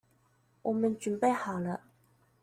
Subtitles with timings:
[0.63, 1.81] 我們準備好了